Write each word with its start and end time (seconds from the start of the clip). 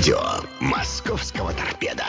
Радио 0.00 0.18
Московского 0.60 1.52
торпеда. 1.52 2.06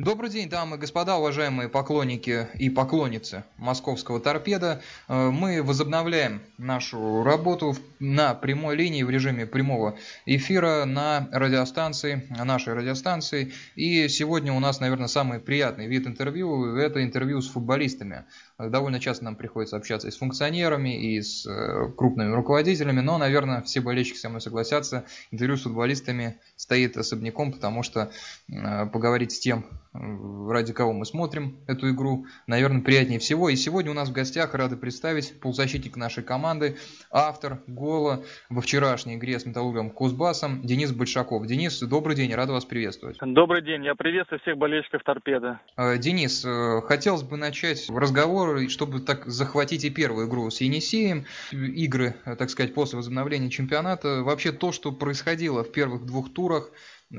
Добрый 0.00 0.30
день, 0.30 0.48
дамы 0.48 0.76
и 0.76 0.78
господа, 0.78 1.16
уважаемые 1.16 1.68
поклонники 1.68 2.46
и 2.54 2.70
поклонницы 2.70 3.42
московского 3.56 4.20
торпеда. 4.20 4.80
Э, 5.08 5.30
мы 5.30 5.60
возобновляем 5.60 6.40
нашу 6.56 7.24
работу 7.24 7.74
на 7.98 8.32
прямой 8.34 8.76
линии 8.76 9.02
в 9.02 9.10
режиме 9.10 9.44
прямого 9.44 9.98
эфира 10.24 10.84
на 10.84 11.28
радиостанции, 11.32 12.28
нашей 12.30 12.74
радиостанции. 12.74 13.52
И 13.74 14.06
сегодня 14.06 14.52
у 14.52 14.60
нас, 14.60 14.78
наверное, 14.78 15.08
самый 15.08 15.40
приятный 15.40 15.88
вид 15.88 16.06
интервью– 16.06 16.76
это 16.76 17.02
интервью 17.02 17.40
с 17.40 17.48
футболистами. 17.48 18.24
Довольно 18.56 19.00
часто 19.00 19.24
нам 19.24 19.34
приходится 19.34 19.76
общаться 19.76 20.06
и 20.06 20.12
с 20.12 20.18
функционерами, 20.18 21.14
и 21.14 21.20
с 21.20 21.44
э, 21.44 21.90
крупными 21.96 22.32
руководителями, 22.32 23.00
но, 23.00 23.18
наверное, 23.18 23.62
все 23.62 23.80
болельщики 23.80 24.16
со 24.16 24.28
мной 24.28 24.40
согласятся, 24.40 25.06
интервью 25.32 25.56
с 25.56 25.62
футболистами 25.62 26.38
стоит 26.68 26.98
особняком, 26.98 27.50
потому 27.50 27.82
что 27.82 28.10
э, 28.50 28.86
поговорить 28.92 29.32
с 29.32 29.38
тем, 29.38 29.64
ради 29.92 30.72
кого 30.72 30.92
мы 30.92 31.04
смотрим 31.06 31.58
эту 31.66 31.90
игру, 31.90 32.26
наверное, 32.46 32.82
приятнее 32.82 33.18
всего. 33.18 33.48
И 33.48 33.56
сегодня 33.56 33.90
у 33.90 33.94
нас 33.94 34.08
в 34.08 34.12
гостях 34.12 34.54
рады 34.54 34.76
представить 34.76 35.40
полузащитник 35.40 35.96
нашей 35.96 36.22
команды, 36.22 36.76
автор 37.10 37.60
гола 37.66 38.24
во 38.48 38.60
вчерашней 38.60 39.16
игре 39.16 39.38
с 39.38 39.46
Металлургом 39.46 39.90
Кузбассом 39.90 40.62
Денис 40.62 40.92
Большаков. 40.92 41.46
Денис, 41.46 41.80
добрый 41.80 42.16
день, 42.16 42.34
рад 42.34 42.50
вас 42.50 42.64
приветствовать. 42.64 43.18
Добрый 43.20 43.62
день, 43.62 43.84
я 43.84 43.94
приветствую 43.94 44.40
всех 44.40 44.56
болельщиков 44.56 45.02
торпеда. 45.02 45.60
Э, 45.76 45.98
Денис, 45.98 46.46
хотелось 46.84 47.22
бы 47.22 47.36
начать 47.36 47.88
разговор 47.88 48.68
чтобы 48.68 49.00
так 49.00 49.26
захватить 49.26 49.84
и 49.84 49.90
первую 49.90 50.28
игру 50.28 50.50
с 50.50 50.60
Енисеем, 50.60 51.24
игры, 51.52 52.14
так 52.24 52.50
сказать, 52.50 52.74
после 52.74 52.96
возобновления 52.96 53.50
чемпионата, 53.50 54.22
вообще 54.22 54.52
то, 54.52 54.72
что 54.72 54.92
происходило 54.92 55.64
в 55.64 55.72
первых 55.72 56.04
двух 56.04 56.32
турах, 56.32 56.70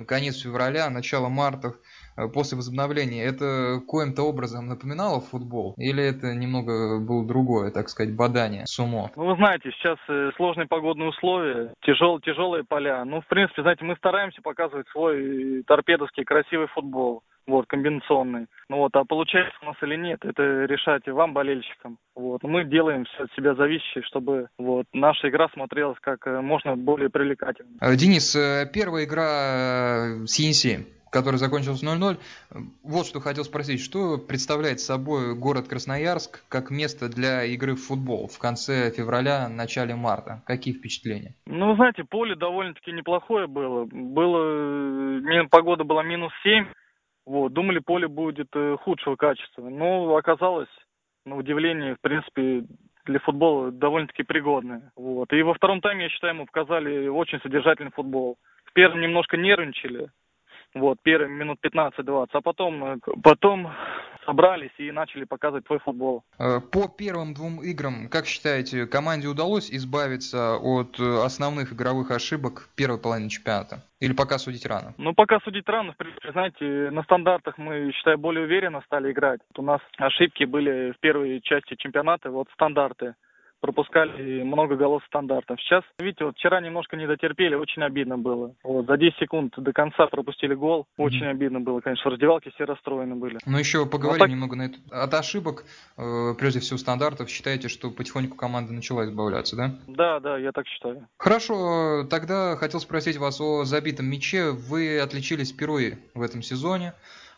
конец 0.07 0.41
февраля, 0.41 0.89
начало 0.89 1.29
марта, 1.29 1.73
э, 2.17 2.27
после 2.27 2.58
возобновления, 2.58 3.23
это 3.23 3.80
коим-то 3.88 4.23
образом 4.23 4.67
напоминало 4.67 5.22
футбол? 5.22 5.73
Или 5.77 6.03
это 6.03 6.33
немного 6.33 7.00
было 7.00 7.25
другое, 7.25 7.72
так 7.72 7.89
сказать, 7.89 8.16
бадание, 8.16 8.66
сумо? 8.66 9.11
Ну, 9.16 9.25
вы 9.25 9.36
знаете, 9.36 9.72
сейчас 9.72 9.97
э, 10.08 10.31
сложные 10.36 10.67
погодные 10.67 11.09
условия, 11.09 11.73
тяжел, 11.81 12.19
тяжелые 12.19 12.64
поля. 12.64 13.03
Ну, 13.05 13.22
в 13.22 13.27
принципе, 13.27 13.61
знаете, 13.61 13.86
мы 13.86 13.95
стараемся 13.95 14.41
показывать 14.41 14.88
свой 14.89 15.64
торпедовский 15.67 16.23
красивый 16.23 16.67
футбол 16.67 17.23
вот, 17.48 17.66
комбинационный. 17.68 18.48
Ну 18.70 18.78
вот, 18.78 18.95
а 18.95 19.04
получается 19.06 19.56
у 19.62 19.66
нас 19.66 19.76
или 19.82 19.95
нет, 19.95 20.23
это 20.23 20.66
решать 20.66 21.08
вам, 21.08 21.34
болельщикам. 21.34 21.98
Вот, 22.16 22.44
мы 22.44 22.66
делаем 22.66 23.06
все 23.06 23.23
от 23.23 23.34
себя 23.34 23.56
зависящее, 23.56 24.04
чтобы 24.04 24.48
вот 24.58 24.86
наша 24.94 25.30
игра 25.30 25.50
смотрелась 25.50 25.98
как 26.02 26.28
э, 26.28 26.42
можно 26.42 26.76
более 26.76 27.10
привлекательно. 27.10 27.78
Э, 27.82 27.95
Денис, 27.95 28.36
э, 28.36 28.70
первая 28.72 29.06
игра 29.06 30.26
с 30.26 30.38
Енисеем 30.40 30.86
который 31.12 31.38
закончился 31.38 31.86
0-0. 31.86 32.17
Вот 32.84 33.06
что 33.06 33.20
хотел 33.20 33.44
спросить, 33.44 33.82
что 33.82 34.17
представляет 34.17 34.80
собой 34.80 35.36
город 35.36 35.67
Красноярск 35.67 36.44
как 36.50 36.70
место 36.70 37.10
для 37.10 37.44
игры 37.45 37.76
в 37.76 37.82
футбол 37.82 38.28
в 38.28 38.38
конце 38.40 38.92
февраля, 38.92 39.50
начале 39.50 39.95
марта? 39.95 40.44
Какие 40.45 40.73
впечатления? 40.73 41.36
Ну, 41.45 41.76
знаете, 41.76 42.04
поле 42.04 42.36
довольно-таки 42.36 42.92
неплохое 42.92 43.48
было. 43.48 43.86
Было, 43.86 45.22
погода 45.50 45.84
была 45.84 46.04
минус 46.04 46.32
7, 46.44 46.66
вот, 47.30 47.53
думали, 47.53 47.77
поле 47.77 48.08
будет 48.08 48.47
э, 48.55 48.75
худшего 48.81 49.16
качества. 49.16 49.69
Но 49.69 50.16
оказалось, 50.16 50.67
на 51.25 51.36
удивление, 51.36 51.94
в 51.94 52.02
принципе, 52.02 52.63
для 53.05 53.19
футбола 53.19 53.71
довольно-таки 53.71 54.23
пригодное. 54.23 54.91
Вот. 54.95 55.31
И 55.31 55.44
во 55.44 55.53
втором 55.53 55.80
тайме, 55.80 56.05
я 56.05 56.09
считаю, 56.09 56.33
мы 56.33 56.47
показали 56.47 57.08
очень 57.08 57.39
содержательный 57.41 57.91
футбол. 57.91 58.38
В 58.66 58.73
первом 58.73 59.02
немножко 59.02 59.38
нервничали, 59.38 60.09
вот, 60.73 60.97
первые 61.03 61.30
минут 61.30 61.59
15-20, 61.63 62.30
а 62.31 62.41
потом, 62.41 62.83
э, 62.83 62.97
потом 63.21 63.69
собрались 64.30 64.72
и 64.77 64.91
начали 64.91 65.23
показывать 65.23 65.66
твой 65.66 65.80
футбол. 65.80 66.23
Э, 66.38 66.59
по 66.59 66.87
первым 66.87 67.33
двум 67.33 67.61
играм, 67.64 68.08
как 68.09 68.26
считаете, 68.26 68.86
команде 68.86 69.27
удалось 69.27 69.71
избавиться 69.71 70.58
от 70.58 70.99
э, 70.99 71.26
основных 71.26 71.73
игровых 71.73 72.11
ошибок 72.11 72.70
первой 72.76 72.99
половины 72.99 73.30
чемпионата? 73.30 73.83
Или 73.99 74.14
пока 74.14 74.37
судить 74.37 74.65
рано? 74.65 74.93
Ну, 74.98 75.14
пока 75.14 75.39
судить 75.39 75.67
рано. 75.67 75.95
Знаете, 76.31 76.89
на 76.92 77.04
стандартах 77.04 77.58
мы, 77.58 77.92
считаю, 77.92 78.17
более 78.17 78.45
уверенно 78.45 78.81
стали 78.86 79.11
играть. 79.11 79.42
У 79.58 79.61
нас 79.61 79.81
ошибки 79.98 80.43
были 80.45 80.92
в 80.92 80.99
первой 80.99 81.42
части 81.42 81.75
чемпионата, 81.75 82.30
вот 82.30 82.48
стандарты 82.54 83.15
пропускали 83.59 84.43
много 84.43 84.75
голов 84.75 85.03
стандартов. 85.05 85.59
Сейчас, 85.61 85.83
видите, 85.99 86.25
вот 86.25 86.36
вчера 86.36 86.61
немножко 86.61 86.95
не 86.95 87.08
дотерпели, 87.08 87.55
очень 87.55 87.83
обидно 87.83 88.17
было. 88.17 88.53
Вот, 88.64 88.87
за 88.87 88.97
10 88.97 89.17
секунд 89.20 89.53
до 89.58 89.73
конца 89.73 90.08
пропустили 90.08 90.53
гол, 90.53 90.87
очень 90.97 91.25
mm-hmm. 91.25 91.30
обидно 91.30 91.59
было, 91.59 91.80
конечно, 91.81 92.09
в 92.09 92.14
раздевалке 92.14 92.52
все 92.52 92.65
расстроены 92.65 93.15
были. 93.15 93.37
Ну 93.45 93.58
еще 93.58 93.86
поговорим 93.86 94.09
вот 94.09 94.19
так... 94.19 94.30
немного 94.30 94.55
на 94.55 94.64
это. 94.64 94.77
От 94.92 95.14
ошибок, 95.14 95.65
э, 95.98 96.33
прежде 96.37 96.59
всего 96.59 96.77
стандартов, 96.77 97.30
считаете, 97.30 97.67
что 97.67 97.92
потихоньку 97.92 98.36
команда 98.36 98.73
начала 98.73 99.05
избавляться, 99.05 99.55
да? 99.55 99.75
Да, 99.87 100.19
да, 100.19 100.37
я 100.37 100.52
так 100.52 100.67
считаю. 100.67 101.08
Хорошо, 101.17 102.05
тогда 102.09 102.55
хотел 102.55 102.80
спросить 102.80 103.17
вас 103.17 103.42
о 103.42 103.65
забитом 103.65 104.05
мяче. 104.08 104.52
Вы 104.52 104.99
отличились 104.99 105.52
впервые 105.52 105.99
в 106.14 106.21
этом 106.21 106.42
сезоне. 106.42 106.93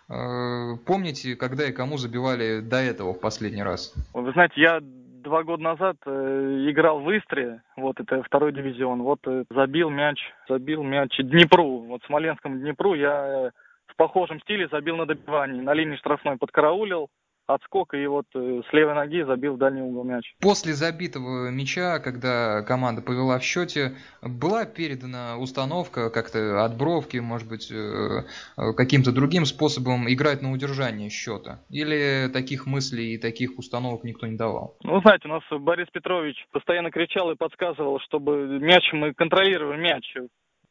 Э, 0.09 0.75
помните, 0.85 1.35
когда 1.35 1.67
и 1.67 1.71
кому 1.71 1.97
забивали 1.97 2.59
до 2.59 2.77
этого 2.77 3.13
в 3.13 3.19
последний 3.19 3.63
раз? 3.63 3.93
Вы 4.13 4.31
знаете, 4.33 4.61
я 4.61 4.81
два 5.21 5.43
года 5.43 5.63
назад 5.63 5.97
э, 6.05 6.65
играл 6.69 6.99
в 6.99 7.09
Истре, 7.17 7.61
вот 7.77 7.99
это 7.99 8.23
второй 8.23 8.51
дивизион, 8.51 9.03
вот 9.03 9.19
э, 9.27 9.45
забил 9.49 9.89
мяч, 9.89 10.19
забил 10.47 10.83
мяч 10.83 11.15
Днепру, 11.17 11.79
вот 11.79 12.01
Смоленскому 12.05 12.57
Днепру. 12.57 12.93
Я 12.93 13.47
э, 13.47 13.51
в 13.87 13.95
похожем 13.95 14.39
стиле 14.41 14.67
забил 14.71 14.97
на 14.97 15.05
добивании, 15.05 15.61
на 15.61 15.73
линии 15.73 15.95
штрафной 15.97 16.37
подкараулил, 16.37 17.09
отскок 17.53 17.93
и 17.93 18.05
вот 18.07 18.25
э, 18.35 18.61
с 18.69 18.73
левой 18.73 18.95
ноги 18.95 19.23
забил 19.23 19.55
в 19.55 19.57
дальний 19.57 19.81
угол 19.81 20.03
мяч. 20.03 20.33
После 20.39 20.73
забитого 20.73 21.49
мяча, 21.49 21.99
когда 21.99 22.61
команда 22.63 23.01
повела 23.01 23.39
в 23.39 23.43
счете, 23.43 23.95
была 24.21 24.65
передана 24.65 25.37
установка 25.37 26.09
как-то 26.09 26.63
от 26.63 26.77
бровки, 26.77 27.17
может 27.17 27.47
быть, 27.47 27.71
э, 27.71 27.75
э, 27.75 28.73
каким-то 28.75 29.11
другим 29.11 29.45
способом 29.45 30.11
играть 30.11 30.41
на 30.41 30.51
удержание 30.51 31.09
счета? 31.09 31.59
Или 31.69 32.29
таких 32.31 32.65
мыслей 32.65 33.15
и 33.15 33.17
таких 33.17 33.57
установок 33.57 34.03
никто 34.03 34.27
не 34.27 34.37
давал? 34.37 34.77
Ну, 34.83 35.01
знаете, 35.01 35.27
у 35.27 35.31
нас 35.31 35.43
Борис 35.51 35.87
Петрович 35.91 36.35
постоянно 36.51 36.91
кричал 36.91 37.31
и 37.31 37.35
подсказывал, 37.35 37.99
чтобы 37.99 38.59
мяч 38.59 38.83
мы 38.93 39.13
контролируем 39.13 39.81
мяч. 39.81 40.15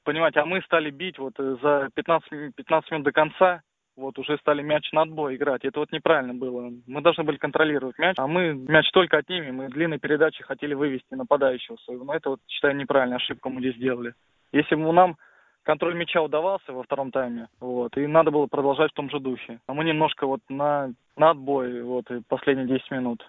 Понимаете, 0.04 0.40
а 0.40 0.46
мы 0.46 0.62
стали 0.62 0.90
бить 0.90 1.18
вот 1.18 1.34
за 1.36 1.88
15, 1.94 2.54
15 2.54 2.90
минут 2.90 3.04
до 3.04 3.12
конца, 3.12 3.62
вот 4.00 4.18
уже 4.18 4.36
стали 4.38 4.62
мяч 4.62 4.90
на 4.92 5.02
отбой 5.02 5.36
играть. 5.36 5.64
Это 5.64 5.80
вот 5.80 5.92
неправильно 5.92 6.34
было. 6.34 6.72
Мы 6.86 7.00
должны 7.02 7.24
были 7.24 7.36
контролировать 7.36 7.98
мяч, 7.98 8.16
а 8.18 8.26
мы 8.26 8.54
мяч 8.54 8.90
только 8.90 9.18
отнимем. 9.18 9.56
Мы 9.56 9.68
длинной 9.68 9.98
передачи 9.98 10.42
хотели 10.42 10.74
вывести 10.74 11.14
нападающего 11.14 11.76
своего. 11.76 12.04
Но 12.04 12.14
это 12.14 12.30
вот, 12.30 12.40
считаю, 12.48 12.76
неправильная 12.76 13.18
ошибка 13.18 13.48
мы 13.48 13.60
здесь 13.60 13.76
сделали. 13.76 14.14
Если 14.52 14.74
бы 14.74 14.92
нам 14.92 15.16
контроль 15.62 15.94
мяча 15.94 16.22
удавался 16.22 16.72
во 16.72 16.82
втором 16.82 17.10
тайме, 17.12 17.48
вот, 17.60 17.96
и 17.96 18.06
надо 18.06 18.30
было 18.30 18.46
продолжать 18.46 18.90
в 18.90 18.94
том 18.94 19.10
же 19.10 19.20
духе. 19.20 19.60
А 19.66 19.74
мы 19.74 19.84
немножко 19.84 20.26
вот 20.26 20.40
на, 20.48 20.92
на 21.16 21.30
отбой, 21.30 21.82
вот, 21.82 22.10
и 22.10 22.22
последние 22.28 22.66
10 22.66 22.90
минут 22.90 23.24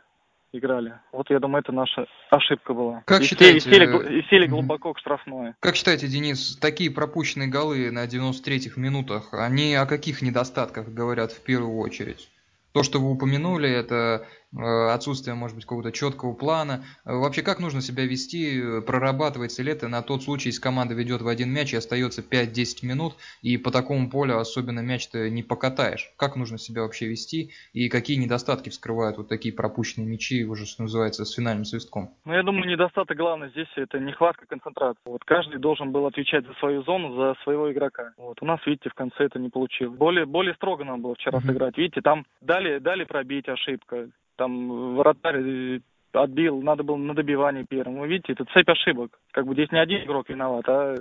играли. 0.53 0.93
Вот 1.11 1.29
я 1.29 1.39
думаю, 1.39 1.61
это 1.61 1.71
наша 1.71 2.05
ошибка 2.29 2.73
была. 2.73 3.03
Как 3.05 3.21
и 3.21 3.25
считаете, 3.25 3.59
сели, 3.61 4.19
и 4.19 4.23
сели 4.29 4.47
глубоко 4.47 4.93
к 4.93 4.99
штрафной. 4.99 5.53
Как 5.59 5.75
считаете, 5.75 6.07
Денис, 6.07 6.57
такие 6.57 6.91
пропущенные 6.91 7.47
голы 7.47 7.89
на 7.91 8.05
93-х 8.05 8.79
минутах, 8.79 9.33
они 9.33 9.73
о 9.75 9.85
каких 9.85 10.21
недостатках 10.21 10.89
говорят 10.89 11.31
в 11.31 11.41
первую 11.43 11.77
очередь? 11.77 12.29
То, 12.73 12.83
что 12.83 12.99
вы 12.99 13.11
упомянули, 13.11 13.69
это 13.69 14.25
Э, 14.40 14.40
отсутствие, 14.53 15.35
может 15.35 15.55
быть, 15.55 15.65
какого-то 15.65 15.91
четкого 15.91 16.33
плана. 16.33 16.83
Э, 17.05 17.15
вообще, 17.15 17.41
как 17.41 17.59
нужно 17.59 17.81
себя 17.81 18.05
вести, 18.05 18.81
прорабатывается 18.85 19.63
ли 19.63 19.71
это 19.71 19.87
на 19.87 20.01
тот 20.01 20.23
случай, 20.23 20.49
если 20.49 20.61
команда 20.61 20.93
ведет 20.93 21.21
в 21.21 21.27
один 21.27 21.51
мяч 21.51 21.73
и 21.73 21.77
остается 21.77 22.21
5-10 22.21 22.85
минут, 22.85 23.15
и 23.41 23.57
по 23.57 23.71
такому 23.71 24.09
полю 24.09 24.37
особенно 24.37 24.81
мяч-то 24.81 25.29
не 25.29 25.43
покатаешь. 25.43 26.11
Как 26.17 26.35
нужно 26.35 26.57
себя 26.57 26.81
вообще 26.81 27.07
вести, 27.07 27.51
и 27.73 27.89
какие 27.89 28.17
недостатки 28.17 28.69
вскрывают 28.69 29.17
вот 29.17 29.29
такие 29.29 29.53
пропущенные 29.53 30.07
мячи, 30.07 30.43
уже, 30.43 30.65
что 30.65 30.83
называется, 30.83 31.25
с 31.25 31.33
финальным 31.33 31.65
свистком? 31.65 32.13
Ну, 32.25 32.33
я 32.33 32.43
думаю, 32.43 32.69
недостаток 32.69 33.17
главный 33.17 33.49
здесь 33.49 33.67
это 33.75 33.99
нехватка 33.99 34.45
концентрации. 34.45 35.01
Вот 35.05 35.23
каждый 35.23 35.59
должен 35.59 35.91
был 35.91 36.05
отвечать 36.05 36.45
за 36.45 36.53
свою 36.55 36.83
зону, 36.83 37.15
за 37.15 37.35
своего 37.43 37.71
игрока. 37.71 38.13
Вот 38.17 38.41
у 38.41 38.45
нас, 38.45 38.59
видите, 38.65 38.89
в 38.89 38.93
конце 38.93 39.25
это 39.25 39.39
не 39.39 39.49
получилось. 39.49 39.97
Более, 39.97 40.25
более 40.25 40.53
строго 40.55 40.83
нам 40.83 41.01
было 41.01 41.15
вчера 41.15 41.39
сыграть. 41.41 41.77
Видите, 41.77 42.01
там 42.01 42.25
дали, 42.41 42.79
дали 42.79 43.03
пробить 43.03 43.47
ошибка 43.47 44.09
там 44.35 44.95
вратарь 44.95 45.81
отбил, 46.13 46.61
надо 46.61 46.83
было 46.83 46.97
на 46.97 47.13
добивании 47.13 47.65
первым. 47.67 47.99
Вы 47.99 48.07
видите, 48.07 48.33
это 48.33 48.45
цепь 48.53 48.69
ошибок. 48.69 49.17
Как 49.31 49.45
бы 49.45 49.53
здесь 49.53 49.71
не 49.71 49.79
один 49.79 50.03
игрок 50.03 50.29
виноват, 50.29 50.67
а 50.67 50.97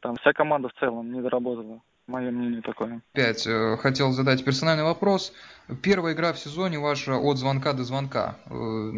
там 0.00 0.16
вся 0.16 0.32
команда 0.32 0.68
в 0.68 0.74
целом 0.74 1.12
не 1.12 1.20
доработала. 1.20 1.80
мое 2.06 2.30
мнение 2.30 2.62
такое. 2.62 3.00
Опять 3.12 3.46
э, 3.46 3.76
хотел 3.76 4.10
задать 4.10 4.44
персональный 4.44 4.84
вопрос. 4.84 5.32
Первая 5.82 6.14
игра 6.14 6.32
в 6.32 6.38
сезоне 6.38 6.78
ваша 6.78 7.16
от 7.16 7.38
звонка 7.38 7.72
до 7.72 7.84
звонка. 7.84 8.36
Э, 8.46 8.92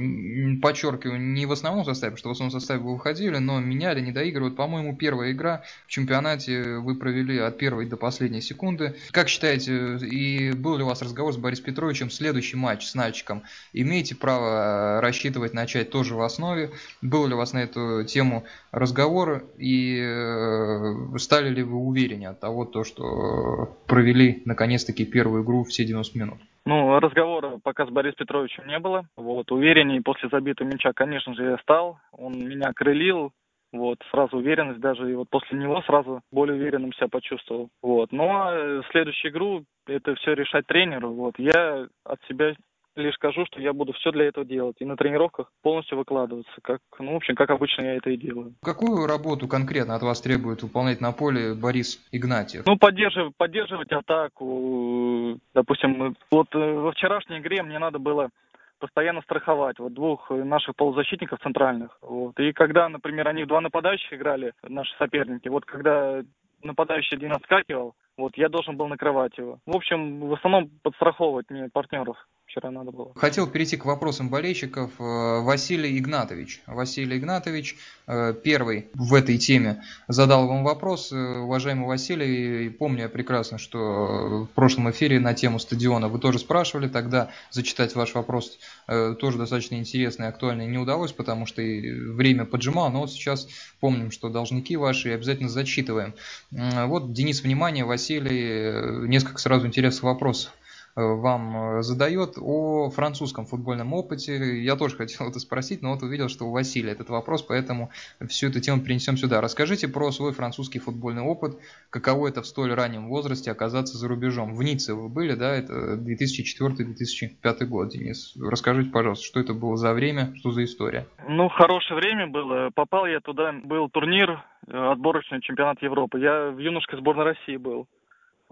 подчеркиваю, 0.61 1.21
не 1.21 1.47
в 1.47 1.53
основном 1.53 1.85
составе, 1.85 2.17
что 2.17 2.29
в 2.29 2.33
основном 2.33 2.59
составе 2.59 2.81
вы 2.81 2.95
выходили, 2.95 3.39
но 3.39 3.61
меняли, 3.61 4.01
не 4.01 4.13
доигрывают. 4.13 4.57
По-моему, 4.57 4.97
первая 4.97 5.33
игра 5.33 5.63
в 5.87 5.91
чемпионате 5.91 6.79
вы 6.79 6.95
провели 6.95 7.39
от 7.39 7.59
первой 7.59 7.87
до 7.87 7.97
последней 7.97 8.41
секунды. 8.41 8.95
Как 9.11 9.29
считаете, 9.29 9.97
и 9.99 10.53
был 10.53 10.77
ли 10.77 10.85
у 10.85 10.87
вас 10.87 11.03
разговор 11.03 11.33
с 11.33 11.37
Борисом 11.37 11.67
Петровичем, 11.67 12.11
следующий 12.11 12.57
матч 12.57 12.87
с 12.87 12.95
Нальчиком? 12.95 13.43
Имеете 13.73 14.15
право 14.15 15.01
рассчитывать 15.01 15.55
начать 15.55 15.91
тоже 15.91 16.15
в 16.15 16.23
основе? 16.23 16.71
Был 17.03 17.27
ли 17.27 17.35
у 17.35 17.37
вас 17.37 17.53
на 17.53 17.63
эту 17.63 18.05
тему 18.05 18.45
разговор? 18.71 19.45
И 19.59 19.99
э, 20.01 21.19
стали 21.19 21.51
ли 21.51 21.63
вы 21.63 21.77
уверены 21.77 22.27
от 22.27 22.41
того, 22.41 22.65
то, 22.65 22.85
что 22.85 23.77
провели 23.87 24.43
наконец-таки 24.45 25.05
первую 25.05 25.45
игру 25.45 25.65
все 25.65 25.85
90 25.85 26.19
минут? 26.19 26.39
Ну, 26.64 27.00
разговора 27.00 27.59
пока 27.62 27.87
с 27.87 27.91
Борисом 27.91 28.19
Петровичем 28.19 28.67
не 28.67 28.79
было. 28.79 29.05
Вот, 29.17 29.50
увереннее 29.50 30.00
после 30.00 30.29
забитого 30.29 30.69
мяча, 30.69 30.93
конечно 30.93 31.35
же, 31.35 31.44
я 31.44 31.59
стал. 31.59 31.99
Он 32.12 32.32
меня 32.38 32.73
крылил, 32.73 33.32
вот, 33.73 33.99
сразу 34.11 34.37
уверенность 34.37 34.81
даже, 34.81 35.11
и 35.11 35.14
вот 35.14 35.29
после 35.31 35.59
него 35.59 35.82
сразу 35.82 36.20
более 36.31 36.56
уверенным 36.56 36.93
себя 36.93 37.09
почувствовал. 37.09 37.70
Вот, 37.82 38.12
но 38.12 38.25
ну, 38.25 38.32
а 38.35 38.82
следующую 38.91 39.32
игру 39.32 39.64
это 39.87 40.14
все 40.17 40.35
решать 40.35 40.67
тренеру. 40.67 41.12
Вот, 41.12 41.38
я 41.38 41.87
от 42.05 42.23
себя 42.29 42.55
лишь 42.97 43.15
скажу, 43.15 43.44
что 43.47 43.61
я 43.61 43.73
буду 43.73 43.93
все 43.93 44.11
для 44.12 44.27
этого 44.27 44.44
делать. 44.44 44.77
И 44.79 44.85
на 44.85 44.97
тренировках 44.97 45.50
полностью 45.62 45.99
выкладываться. 45.99 46.53
Как, 46.62 46.81
ну, 46.99 47.12
в 47.12 47.17
общем, 47.17 47.35
как 47.35 47.50
обычно 47.50 47.83
я 47.83 47.97
это 47.97 48.11
и 48.11 48.17
делаю. 48.17 48.55
Какую 48.62 49.06
работу 49.06 49.49
конкретно 49.49 49.94
от 49.94 50.03
вас 50.03 50.21
требует 50.21 50.62
выполнять 50.62 51.00
на 51.00 51.12
поле 51.12 51.55
Борис 51.55 52.05
Игнатьев? 52.12 52.65
Ну, 52.67 52.77
поддерживать, 52.77 53.37
поддерживать 53.37 53.93
атаку. 53.93 55.39
Допустим, 55.55 56.17
вот 56.31 56.55
э, 56.55 56.59
во 56.59 56.93
вчерашней 56.93 57.39
игре 57.39 57.62
мне 57.62 57.79
надо 57.79 57.99
было 57.99 58.31
постоянно 58.79 59.23
страховать 59.23 59.79
вот 59.79 59.94
двух 59.94 60.29
наших 60.31 60.75
полузащитников 60.75 61.39
центральных. 61.41 61.97
Вот. 62.03 62.39
И 62.41 62.53
когда, 62.53 62.89
например, 62.89 63.29
они 63.29 63.44
в 63.44 63.47
два 63.47 63.61
нападающих 63.61 64.12
играли, 64.12 64.55
наши 64.67 64.93
соперники, 64.99 65.49
вот 65.49 65.65
когда 65.65 66.23
нападающий 66.65 67.17
один 67.17 67.33
отскакивал, 67.33 67.94
вот 68.17 68.37
я 68.37 68.49
должен 68.49 68.77
был 68.77 68.89
накрывать 68.89 69.37
его. 69.39 69.59
В 69.67 69.77
общем, 69.77 70.21
в 70.21 70.35
основном 70.35 70.71
подстраховывать 70.83 71.49
мне 71.50 71.69
партнеров 71.73 72.17
вчера 72.53 72.71
надо 72.71 72.91
было. 72.91 73.13
Хотел 73.15 73.47
перейти 73.47 73.79
к 73.79 73.87
вопросам 73.87 74.29
болельщиков. 74.29 74.91
Э, 74.99 75.41
Василий 75.41 75.99
Игнатович. 75.99 76.61
Василий 76.67 77.17
Игнатович 77.17 77.77
э, 78.07 78.35
первый 78.45 78.89
в 78.93 79.15
этой 79.15 79.39
теме 79.39 79.83
задал 80.07 80.47
вам 80.47 80.63
вопрос. 80.63 81.13
Э, 81.13 81.39
уважаемый 81.39 81.87
Василий, 81.87 82.69
помню 82.69 83.05
я 83.05 83.09
прекрасно, 83.09 83.57
что 83.57 84.47
в 84.51 84.55
прошлом 84.55 84.91
эфире 84.91 85.19
на 85.19 85.33
тему 85.33 85.59
стадиона 85.59 86.09
вы 86.09 86.19
тоже 86.19 86.39
спрашивали. 86.39 86.89
Тогда 86.89 87.31
зачитать 87.51 87.95
ваш 87.95 88.15
вопрос 88.15 88.59
тоже 88.87 89.39
достаточно 89.39 89.77
интересный 89.77 90.27
и 90.27 90.29
актуальный 90.29 90.67
не 90.67 90.77
удалось, 90.77 91.13
потому 91.13 91.47
что 91.47 91.63
время 91.63 92.45
поджимало. 92.45 92.91
Но 92.91 93.01
вот 93.01 93.13
сейчас 93.13 93.49
помним, 93.81 94.11
что 94.11 94.29
должники 94.29 94.77
ваши 94.77 95.09
и 95.09 95.13
обязательно 95.13 95.49
зачитываем. 95.49 96.15
Вот, 96.51 97.13
Денис, 97.15 97.43
внимание, 97.43 97.85
Василий, 97.85 99.07
несколько 99.09 99.39
сразу 99.39 99.67
интересных 99.67 100.03
вопросов. 100.03 100.53
Э, 100.94 101.00
вам 101.00 101.79
э, 101.79 101.83
задает 101.83 102.35
о 102.39 102.91
французском 102.91 103.47
футбольном 103.47 103.94
опыте. 103.94 104.61
Я 104.62 104.77
тоже 104.77 104.97
хотел 104.97 105.29
это 105.29 105.39
спросить, 105.39 105.83
но 105.83 105.94
вот 105.94 106.03
увидел, 106.03 106.29
что 106.29 106.44
у 106.44 106.50
Василия 106.50 106.93
этот 106.93 107.09
вопрос, 107.09 107.43
поэтому 107.43 107.91
всю 108.29 108.49
эту 108.49 108.61
тему 108.61 108.83
перенесем 108.83 109.17
сюда. 109.17 109.41
Расскажите 109.41 109.89
про 109.89 110.11
свой 110.11 110.33
французский 110.33 110.79
футбольный 110.81 111.23
опыт, 111.23 111.59
каково 111.91 112.29
это 112.29 112.43
в 112.43 112.47
столь 112.47 112.75
раннем 112.75 113.09
возрасте 113.09 113.50
оказаться 113.50 113.97
за 113.97 114.06
рубежом. 114.06 114.55
В 114.55 114.62
Ницце 114.62 114.94
вы 114.94 115.09
были, 115.09 115.35
да, 115.35 115.55
это 115.55 115.94
2004-2005 115.94 117.65
год, 117.65 117.89
Денис. 117.89 118.37
Расскажите, 118.39 118.91
пожалуйста, 118.91 119.25
что 119.25 119.41
это 119.41 119.55
было 119.55 119.77
за 119.77 119.94
время, 119.94 120.35
что 120.37 120.50
за 120.50 120.65
история? 120.65 121.06
Ну, 121.27 121.49
хорошее 121.49 122.00
время 122.00 122.27
было. 122.27 122.71
Попал 122.75 123.06
я 123.06 123.21
туда, 123.21 123.53
был 123.65 123.89
турнир, 123.89 124.44
э, 124.67 124.77
отборочный 124.77 125.41
чемпионат 125.41 125.81
Европы. 125.83 126.21
Я 126.21 126.50
в 126.50 126.59
юношеской 126.59 126.99
сборной 126.99 127.25
России 127.25 127.56
был. 127.56 127.87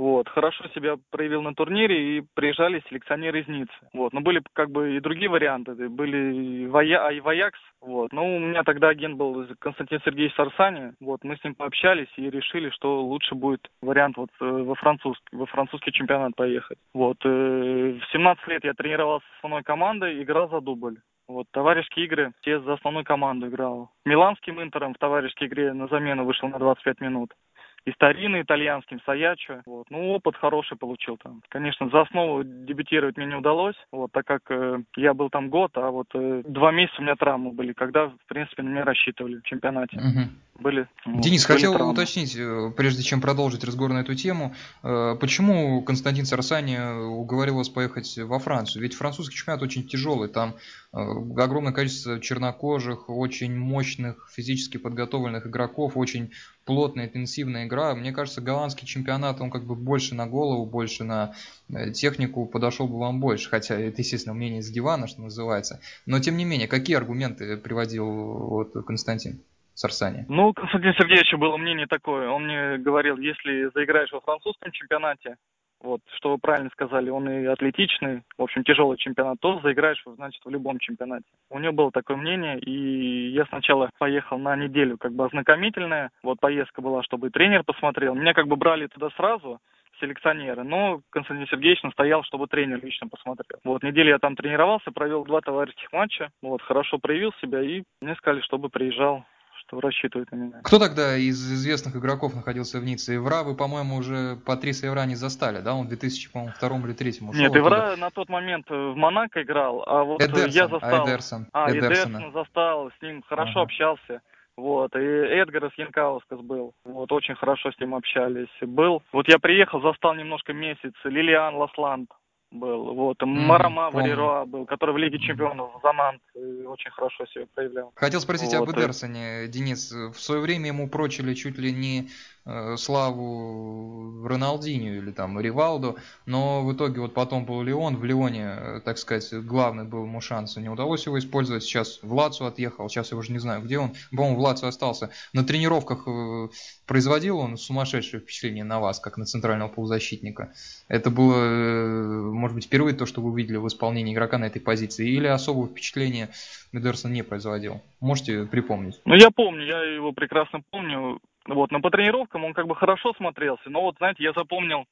Вот, 0.00 0.31
хорошо 0.31 0.64
себя 0.75 0.97
проявил 1.11 1.43
на 1.43 1.55
турнире 1.55 2.17
и 2.17 2.23
приезжали 2.32 2.82
селекционеры 2.88 3.43
из 3.43 3.49
Ниццы. 3.49 3.70
Вот, 3.93 4.14
но 4.14 4.23
были 4.23 4.41
как 4.55 4.70
бы 4.70 4.97
и 4.97 5.00
другие 5.00 5.29
варианты, 5.29 5.75
были 5.91 6.62
и, 6.62 6.67
Вая, 6.69 7.06
а 7.06 7.12
и 7.12 7.20
Ваякс, 7.20 7.61
вот. 7.82 8.11
Но 8.11 8.25
у 8.25 8.38
меня 8.38 8.62
тогда 8.62 8.88
агент 8.88 9.19
был 9.19 9.47
Константин 9.58 10.00
Сергеевич 10.02 10.35
Сарсани, 10.37 10.94
вот, 11.00 11.23
мы 11.23 11.37
с 11.37 11.44
ним 11.44 11.55
пообщались 11.55 12.08
и 12.17 12.31
решили, 12.31 12.70
что 12.70 13.02
лучше 13.02 13.35
будет 13.35 13.61
вариант 13.82 14.17
вот 14.17 14.31
э, 14.41 14.44
во 14.47 14.75
французский, 14.75 15.37
во 15.37 15.44
французский 15.44 15.93
чемпионат 15.93 16.35
поехать. 16.35 16.79
Вот, 16.94 17.19
э, 17.26 17.29
в 17.29 18.12
17 18.12 18.49
лет 18.49 18.64
я 18.64 18.73
тренировался 18.73 19.26
с 19.26 19.37
основной 19.37 19.62
командой, 19.64 20.23
играл 20.23 20.49
за 20.49 20.62
дубль. 20.62 20.97
Вот, 21.31 21.47
товарищеские 21.52 22.06
игры, 22.06 22.32
все 22.41 22.58
за 22.58 22.73
основную 22.73 23.05
команду 23.05 23.47
играл. 23.47 23.91
Миланским 24.05 24.61
Интером 24.61 24.94
в 24.94 24.99
товарищеской 24.99 25.47
игре 25.47 25.73
на 25.73 25.87
замену 25.87 26.25
вышел 26.25 26.49
на 26.49 26.58
25 26.58 27.00
минут 27.02 27.35
и 27.84 27.92
старинный 27.92 28.42
итальянским 28.42 29.00
Саячо. 29.04 29.62
Вот. 29.66 29.86
Ну, 29.90 30.10
опыт 30.10 30.36
хороший 30.36 30.76
получил 30.76 31.16
там. 31.16 31.42
Конечно, 31.48 31.88
за 31.88 32.02
основу 32.02 32.44
дебютировать 32.44 33.16
мне 33.16 33.26
не 33.26 33.34
удалось, 33.34 33.76
вот, 33.90 34.12
так 34.12 34.26
как 34.26 34.42
э, 34.50 34.80
я 34.96 35.14
был 35.14 35.30
там 35.30 35.48
год, 35.48 35.70
а 35.74 35.90
вот 35.90 36.08
э, 36.14 36.42
два 36.46 36.72
месяца 36.72 37.00
у 37.00 37.02
меня 37.02 37.16
травмы 37.16 37.52
были, 37.52 37.72
когда, 37.72 38.08
в 38.08 38.26
принципе, 38.28 38.62
на 38.62 38.68
меня 38.68 38.84
рассчитывали 38.84 39.38
в 39.38 39.42
чемпионате. 39.44 39.96
Угу. 39.96 40.62
Были. 40.62 40.88
Денис, 41.06 41.48
вот, 41.48 41.54
хотел 41.54 41.72
травмы. 41.74 41.92
уточнить, 41.94 42.36
э, 42.36 42.70
прежде 42.76 43.02
чем 43.02 43.20
продолжить 43.20 43.64
разговор 43.64 43.92
на 43.92 44.00
эту 44.00 44.14
тему, 44.14 44.54
э, 44.82 45.16
почему 45.18 45.82
Константин 45.82 46.26
Сарсани 46.26 46.76
уговорил 46.76 47.56
вас 47.56 47.70
поехать 47.70 48.18
во 48.18 48.38
Францию? 48.38 48.82
Ведь 48.82 48.94
французский 48.94 49.36
чемпионат 49.36 49.62
очень 49.62 49.86
тяжелый, 49.86 50.28
там 50.28 50.54
э, 50.89 50.89
огромное 50.92 51.72
количество 51.72 52.20
чернокожих, 52.20 53.08
очень 53.08 53.56
мощных, 53.56 54.28
физически 54.32 54.76
подготовленных 54.76 55.46
игроков, 55.46 55.96
очень 55.96 56.32
плотная, 56.64 57.06
интенсивная 57.06 57.66
игра. 57.66 57.94
Мне 57.94 58.12
кажется, 58.12 58.40
голландский 58.40 58.87
чемпионат, 58.87 59.40
он 59.40 59.50
как 59.50 59.64
бы 59.64 59.76
больше 59.76 60.14
на 60.14 60.26
голову, 60.26 60.66
больше 60.66 61.04
на 61.04 61.34
э, 61.69 61.92
технику 61.92 62.46
подошел 62.46 62.88
бы 62.88 62.98
вам 62.98 63.20
больше. 63.20 63.48
Хотя 63.48 63.76
это, 63.76 64.02
естественно, 64.02 64.34
мнение 64.34 64.62
с 64.62 64.70
дивана, 64.70 65.06
что 65.06 65.22
называется. 65.22 65.81
Но, 66.06 66.19
тем 66.19 66.37
не 66.37 66.44
менее, 66.44 66.66
какие 66.66 66.96
аргументы 66.96 67.56
приводил 67.56 68.06
вот 68.06 68.72
Константин? 68.84 69.40
Сарсани? 69.75 70.26
Ну, 70.28 70.52
Константин 70.52 70.92
Сергеевич 70.94 71.32
было 71.38 71.56
мнение 71.56 71.87
такое. 71.87 72.28
Он 72.28 72.44
мне 72.44 72.76
говорил, 72.78 73.16
если 73.16 73.70
заиграешь 73.72 74.12
во 74.12 74.20
французском 74.20 74.72
чемпионате, 74.72 75.37
вот, 75.82 76.00
что 76.16 76.30
вы 76.30 76.38
правильно 76.38 76.70
сказали, 76.70 77.10
он 77.10 77.28
и 77.28 77.44
атлетичный, 77.46 78.22
в 78.36 78.42
общем, 78.42 78.64
тяжелый 78.64 78.98
чемпионат, 78.98 79.38
то 79.40 79.60
заиграешь, 79.60 80.02
значит, 80.04 80.44
в 80.44 80.50
любом 80.50 80.78
чемпионате. 80.78 81.24
У 81.48 81.58
него 81.58 81.72
было 81.72 81.90
такое 81.90 82.16
мнение, 82.16 82.58
и 82.58 83.30
я 83.30 83.46
сначала 83.46 83.90
поехал 83.98 84.38
на 84.38 84.56
неделю, 84.56 84.98
как 84.98 85.12
бы 85.12 85.24
ознакомительная, 85.24 86.10
вот 86.22 86.38
поездка 86.40 86.82
была, 86.82 87.02
чтобы 87.02 87.30
тренер 87.30 87.64
посмотрел. 87.64 88.14
Меня 88.14 88.34
как 88.34 88.46
бы 88.46 88.56
брали 88.56 88.86
туда 88.86 89.10
сразу, 89.16 89.58
селекционеры, 90.00 90.64
но 90.64 91.02
Константин 91.10 91.46
Сергеевич 91.46 91.82
настоял, 91.82 92.25
чтобы 92.25 92.46
тренер 92.46 92.82
лично 92.82 93.08
посмотрел. 93.08 93.60
Вот, 93.64 93.82
неделю 93.82 94.10
я 94.10 94.18
там 94.18 94.34
тренировался, 94.34 94.90
провел 94.90 95.25
два 95.25 95.40
товарищеских 95.40 95.92
матча, 95.92 96.30
вот, 96.42 96.62
хорошо 96.62 96.99
проявил 96.99 97.32
себя, 97.40 97.60
и 97.62 97.82
мне 98.00 98.14
сказали, 98.16 98.40
чтобы 98.42 98.70
приезжал 98.70 99.25
что 99.70 99.80
рассчитывают 99.80 100.30
на 100.32 100.36
меня. 100.36 100.60
Кто 100.64 100.78
тогда 100.78 101.16
из 101.16 101.40
известных 101.52 101.96
игроков 101.96 102.34
находился 102.34 102.80
в 102.80 102.84
Ницце? 102.84 103.16
Ивра 103.16 103.42
вы, 103.44 103.54
по-моему, 103.54 103.96
уже 103.96 104.36
Патриса 104.44 104.88
Ивра 104.88 105.06
не 105.06 105.14
застали, 105.14 105.60
да? 105.60 105.74
Он 105.74 105.86
в 105.86 105.88
2002 105.88 106.42
или 106.42 106.92
2003 106.92 107.28
ушел. 107.28 107.40
Нет, 107.40 107.56
Ивра 107.56 107.96
на 107.96 108.10
тот 108.10 108.28
момент 108.28 108.68
в 108.68 108.94
Монако 108.96 109.42
играл, 109.42 109.84
а 109.86 110.02
вот 110.04 110.20
Эдерсон, 110.20 110.50
я 110.50 110.68
застал... 110.68 111.06
Эдерсон. 111.06 111.46
А, 111.52 111.70
Эдерсон 111.70 112.32
застал, 112.32 112.90
с 112.98 113.02
ним 113.02 113.22
хорошо 113.22 113.60
ага. 113.60 113.62
общался. 113.62 114.20
Вот, 114.56 114.94
и 114.94 114.98
Эдгарас 114.98 115.72
Янкаускас 115.78 116.40
был. 116.40 116.74
Вот, 116.84 117.10
очень 117.12 117.34
хорошо 117.34 117.70
с 117.72 117.78
ним 117.78 117.94
общались. 117.94 118.48
Был. 118.60 119.02
Вот 119.12 119.26
я 119.28 119.38
приехал, 119.38 119.80
застал 119.80 120.14
немножко 120.14 120.52
месяц. 120.52 120.92
Лилиан 121.04 121.54
Ласланд 121.54 122.10
был. 122.50 122.95
Вот, 122.95 123.23
mm, 123.23 123.26
Марама 123.26 123.90
Валеруа 123.90 124.45
был, 124.45 124.66
который 124.66 124.95
в 124.95 124.99
Лиге 124.99 125.19
Чемпионов 125.19 125.71
Замант 125.83 126.21
очень 126.35 126.90
хорошо 126.90 127.26
себя 127.26 127.47
проявлял. 127.54 127.92
Хотел 127.95 128.21
спросить 128.21 128.54
вот. 128.54 128.69
об 128.69 128.76
Эдерсоне, 128.76 129.49
Денис. 129.49 129.92
В 129.92 130.21
свое 130.21 130.40
время 130.40 130.69
ему 130.69 130.88
прочили 130.88 131.35
чуть 131.35 131.59
ли 131.59 131.73
не 131.73 132.09
Э, 132.39 132.39
славу 132.76 134.26
Роналдиню 134.26 134.99
или 134.99 135.11
там 135.11 135.38
Ривалду, 135.38 135.97
но 136.26 136.64
в 136.64 136.73
итоге 136.73 137.00
вот 137.00 137.14
потом 137.14 137.44
был 137.44 137.62
Леон, 137.62 137.97
в 137.97 138.04
Леоне, 138.04 138.56
э, 138.59 138.80
так 138.85 138.99
сказать, 138.99 139.32
главный 139.44 139.85
был 139.85 140.04
ему 140.04 140.20
шанс, 140.20 140.56
не 140.56 140.68
удалось 140.68 141.06
его 141.06 141.18
использовать, 141.18 141.62
сейчас 141.62 142.00
в 142.02 142.12
Лацу 142.12 142.47
отъехал, 142.47 142.88
сейчас 142.88 143.12
я 143.12 143.18
уже 143.18 143.32
не 143.32 143.38
знаю, 143.38 143.62
где 143.62 143.78
он, 143.78 143.92
по-моему, 144.11 144.37
в 144.37 144.40
Лацу 144.40 144.66
остался. 144.66 145.11
На 145.32 145.44
тренировках 145.44 146.04
э, 146.06 146.49
производил 146.87 147.38
он 147.38 147.56
сумасшедшее 147.56 148.20
впечатление 148.20 148.64
на 148.64 148.80
вас, 148.80 149.00
как 149.00 149.16
на 149.16 149.26
центрального 149.26 149.68
полузащитника. 149.68 150.52
Это 150.88 151.11
было, 151.11 152.32
может 152.32 152.54
быть, 152.54 152.66
впервые 152.66 152.94
то, 152.94 153.06
что 153.06 153.20
вы 153.20 153.30
увидели 153.30 153.56
в 153.56 153.66
исполнении 153.66 154.12
игрока 154.12 154.38
на 154.38 154.47
этой 154.47 154.61
позиции, 154.61 155.09
или 155.09 155.26
особого 155.26 155.68
впечатления 155.68 156.30
Медерсон 156.73 157.12
не 157.12 157.23
производил? 157.23 157.80
Можете 158.00 158.44
припомнить? 158.44 159.00
Ну, 159.04 159.14
я 159.14 159.30
помню, 159.30 159.64
я 159.64 159.82
его 159.94 160.12
прекрасно 160.12 160.62
помню 160.70 161.20
Вот, 161.54 161.73
но 161.73 161.80
по 161.80 161.90
тренировкам 161.90 162.45
он 162.45 162.54
как 162.54 162.69
бы 162.69 162.76
хорошо 162.76 163.12
смотрелся, 163.14 163.69
но 163.69 163.83
вот, 163.83 163.97
знаете, 163.99 164.23
я 164.23 164.33
запомнил 164.33 164.85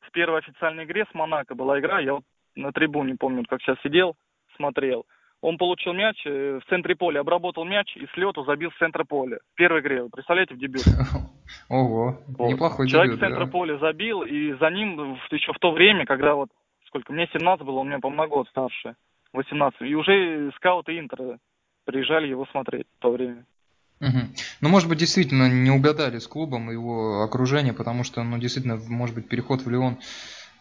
в 0.00 0.12
первой 0.12 0.38
официальной 0.38 0.84
игре 0.84 1.06
с 1.10 1.14
Монако 1.14 1.56
была 1.56 1.80
игра, 1.80 1.98
я 1.98 2.14
вот 2.14 2.22
на 2.54 2.72
трибуне, 2.72 3.16
помню, 3.18 3.44
как 3.48 3.60
сейчас 3.60 3.76
сидел, 3.82 4.14
смотрел. 4.56 5.06
Он 5.40 5.58
получил 5.58 5.92
мяч 5.92 6.22
э, 6.24 6.60
в 6.64 6.68
центре 6.70 6.94
поля, 6.94 7.20
обработал 7.20 7.64
мяч 7.64 7.96
и 7.96 8.06
с 8.06 8.16
лету 8.16 8.44
забил 8.44 8.70
с 8.70 8.78
центра 8.78 9.04
поля. 9.04 9.38
В 9.52 9.56
первой 9.56 9.80
игре, 9.80 10.08
представляете, 10.10 10.54
в 10.54 10.58
дебют. 10.58 10.84
Ого, 11.68 12.18
вот. 12.28 12.48
неплохой 12.48 12.88
Человек 12.88 13.14
дебют, 13.14 13.20
с 13.20 13.26
центра 13.26 13.44
да. 13.44 13.50
поля 13.50 13.78
забил, 13.78 14.22
и 14.22 14.52
за 14.52 14.70
ним 14.70 15.18
еще 15.32 15.52
в 15.52 15.58
то 15.58 15.72
время, 15.72 16.06
когда 16.06 16.34
вот, 16.34 16.48
сколько, 16.86 17.12
мне 17.12 17.28
17 17.32 17.66
было, 17.66 17.80
он 17.80 17.88
мне, 17.88 17.98
по 17.98 18.08
много 18.08 18.36
год 18.36 18.48
старше, 18.48 18.94
18, 19.32 19.82
и 19.82 19.94
уже 19.96 20.52
скауты 20.56 20.96
Интера 20.96 21.38
приезжали 21.84 22.28
его 22.28 22.46
смотреть 22.46 22.86
в 22.98 23.02
то 23.02 23.10
время. 23.10 23.44
Угу. 24.08 24.18
Ну, 24.60 24.68
может 24.68 24.88
быть, 24.88 24.98
действительно 24.98 25.48
не 25.48 25.70
угадали 25.70 26.18
с 26.18 26.26
клубом 26.26 26.70
его 26.70 27.22
окружение, 27.22 27.72
потому 27.72 28.04
что, 28.04 28.22
ну, 28.22 28.38
действительно, 28.38 28.76
может 28.76 29.14
быть, 29.14 29.28
переход 29.28 29.62
в 29.62 29.70
Леон 29.70 29.98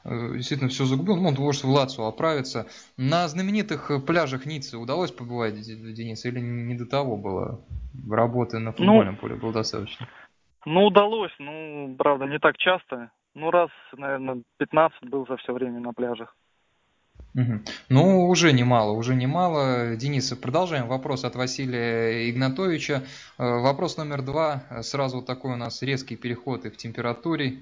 Э, 0.05 0.33
действительно 0.33 0.69
все 0.69 0.85
загубил. 0.85 1.15
Ну, 1.15 1.29
он 1.29 1.35
может 1.35 1.63
в 1.63 1.69
Лацу 1.69 2.03
оправиться. 2.03 2.67
На 2.97 3.27
знаменитых 3.27 3.91
пляжах 4.05 4.45
Ниццы 4.45 4.77
удалось 4.77 5.12
побывать, 5.12 5.55
Денис, 5.55 6.25
или 6.25 6.39
не 6.39 6.75
до 6.75 6.85
того 6.85 7.17
было? 7.17 7.62
Работы 8.09 8.59
на 8.59 8.71
футбольном 8.71 9.15
ну, 9.15 9.19
поле 9.19 9.35
было 9.35 9.53
достаточно. 9.53 10.07
Ну, 10.65 10.85
удалось. 10.85 11.33
Ну, 11.39 11.95
правда, 11.97 12.25
не 12.25 12.39
так 12.39 12.57
часто. 12.57 13.12
Ну, 13.33 13.51
раз, 13.51 13.69
наверное, 13.95 14.43
15 14.57 15.09
был 15.09 15.25
за 15.27 15.38
все 15.38 15.53
время 15.53 15.79
на 15.79 15.93
пляжах. 15.93 16.35
Ну, 17.89 18.27
уже 18.27 18.53
немало, 18.53 18.91
уже 18.91 19.15
немало. 19.15 19.96
Денис, 19.96 20.29
продолжаем 20.32 20.88
вопрос 20.88 21.24
от 21.24 21.36
Василия 21.36 22.29
Игнатовича. 22.29 23.03
Э, 23.39 23.60
вопрос 23.60 23.98
номер 23.98 24.22
два. 24.22 24.63
Сразу 24.84 25.17
вот 25.17 25.25
такой 25.25 25.53
у 25.53 25.55
нас 25.55 25.82
резкий 25.82 26.15
переход 26.15 26.65
и 26.65 26.70
в 26.70 26.77
температуре, 26.77 27.58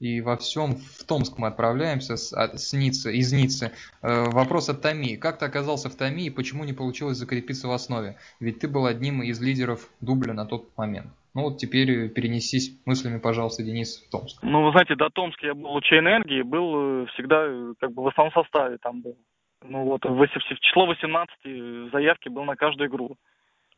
и 0.00 0.20
во 0.20 0.36
всем 0.36 0.76
в 0.76 1.04
Томск 1.06 1.38
мы 1.38 1.48
отправляемся 1.48 2.16
с, 2.16 2.32
от, 2.32 2.60
с 2.60 2.72
Ниццы, 2.72 3.14
из 3.14 3.32
Ниццы. 3.32 3.72
Э, 4.02 4.24
вопрос 4.30 4.68
от 4.68 4.82
Томи. 4.82 5.16
Как 5.16 5.38
ты 5.38 5.46
оказался 5.46 5.88
в 5.88 5.96
Томи 5.96 6.26
и 6.26 6.30
почему 6.30 6.64
не 6.64 6.72
получилось 6.72 7.16
закрепиться 7.16 7.68
в 7.68 7.72
основе? 7.72 8.16
Ведь 8.40 8.60
ты 8.60 8.68
был 8.68 8.86
одним 8.86 9.22
из 9.22 9.40
лидеров 9.40 9.88
дубля 10.00 10.34
на 10.34 10.46
тот 10.46 10.76
момент. 10.76 11.08
Ну 11.34 11.42
вот 11.42 11.58
теперь 11.58 12.08
перенесись 12.10 12.78
мыслями, 12.86 13.18
пожалуйста, 13.18 13.62
Денис, 13.62 14.04
в 14.06 14.10
Томск. 14.10 14.42
Ну, 14.42 14.64
вы 14.64 14.70
знаете, 14.70 14.94
до 14.94 15.10
Томска 15.10 15.46
я 15.46 15.54
был 15.54 15.70
лучей 15.70 15.98
энергии, 15.98 16.42
был 16.42 17.04
э, 17.04 17.06
всегда 17.14 17.44
э, 17.46 17.74
как 17.80 17.92
бы 17.92 18.02
в 18.02 18.08
основном 18.08 18.32
составе 18.34 18.78
там 18.78 19.00
был. 19.00 19.16
Ну 19.62 19.84
вот, 19.84 20.04
в 20.04 20.26
число 20.60 20.86
18 20.86 21.90
заявки 21.90 22.28
был 22.28 22.44
на 22.44 22.54
каждую 22.54 22.90
игру. 22.90 23.16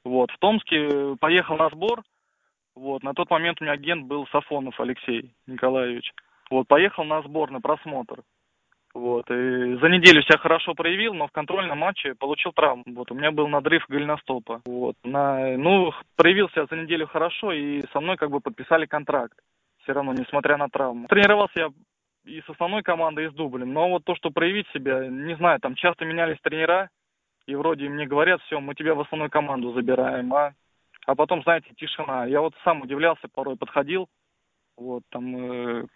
Вот, 0.04 0.30
в 0.30 0.38
Томске 0.38 1.16
поехал 1.20 1.56
на 1.56 1.68
сбор– 1.70 2.02
вот, 2.76 3.02
на 3.02 3.14
тот 3.14 3.30
момент 3.30 3.61
у 3.61 3.64
меня 3.64 3.73
агент 3.73 4.06
был 4.06 4.26
Сафонов 4.28 4.78
Алексей 4.78 5.33
Николаевич. 5.47 6.12
Вот, 6.50 6.68
поехал 6.68 7.04
на 7.04 7.23
сбор, 7.23 7.50
на 7.50 7.61
просмотр. 7.61 8.23
Вот, 8.95 9.30
и 9.30 9.76
за 9.76 9.88
неделю 9.88 10.23
себя 10.23 10.38
хорошо 10.38 10.75
проявил, 10.75 11.12
но 11.12 11.26
в 11.26 11.33
контрольном 11.33 11.78
матче 11.78 12.14
получил 12.14 12.52
травму. 12.52 12.85
Вот, 12.87 13.11
у 13.11 13.14
меня 13.14 13.30
был 13.30 13.49
надрыв 13.49 13.85
голеностопа. 13.88 14.62
Вот, 14.64 14.97
на, 15.04 15.56
ну, 15.56 15.92
проявился 16.16 16.66
за 16.71 16.76
неделю 16.76 17.06
хорошо, 17.06 17.52
и 17.52 17.85
со 17.92 18.00
мной 18.00 18.16
как 18.16 18.30
бы 18.30 18.40
подписали 18.40 18.87
контракт. 18.87 19.38
Все 19.83 19.92
равно, 19.92 20.12
несмотря 20.12 20.56
на 20.56 20.68
травму. 20.68 21.09
Тренировался 21.09 21.52
я 21.61 21.68
и 22.25 22.40
с 22.40 22.49
основной 22.49 22.83
командой, 22.83 23.26
и 23.26 23.30
с 23.30 23.35
дублем. 23.35 23.73
Но 23.73 23.88
вот 23.88 24.04
то, 24.04 24.14
что 24.16 24.30
проявить 24.30 24.66
себя, 24.75 25.06
не 25.06 25.37
знаю, 25.37 25.61
там 25.61 25.75
часто 25.75 26.04
менялись 26.04 26.40
тренера, 26.42 26.90
и 27.47 27.54
вроде 27.54 27.88
мне 27.88 28.06
говорят, 28.06 28.40
все, 28.42 28.61
мы 28.61 28.75
тебя 28.75 28.95
в 28.95 29.00
основную 29.00 29.30
команду 29.30 29.73
забираем, 29.73 30.33
а 30.35 30.52
а 31.06 31.14
потом, 31.14 31.42
знаете, 31.42 31.68
тишина. 31.76 32.26
Я 32.26 32.40
вот 32.40 32.54
сам 32.64 32.82
удивлялся, 32.82 33.28
порой 33.32 33.56
подходил, 33.56 34.08
вот, 34.76 35.04
там, 35.08 35.36
э, 35.36 35.86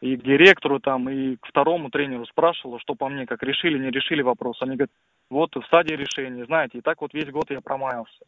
и 0.00 0.16
к 0.16 0.24
директору, 0.24 0.80
там, 0.80 1.08
и 1.08 1.36
к 1.36 1.46
второму 1.46 1.90
тренеру 1.90 2.26
спрашивал, 2.26 2.80
что 2.80 2.94
по 2.94 3.08
мне, 3.08 3.26
как 3.26 3.42
решили, 3.42 3.78
не 3.78 3.90
решили 3.90 4.22
вопрос. 4.22 4.60
Они 4.62 4.76
говорят, 4.76 4.90
вот 5.30 5.54
в 5.54 5.64
стадии 5.66 5.94
решения, 5.94 6.44
знаете, 6.46 6.78
и 6.78 6.80
так 6.80 7.00
вот 7.02 7.14
весь 7.14 7.30
год 7.30 7.50
я 7.50 7.60
промаялся. 7.60 8.24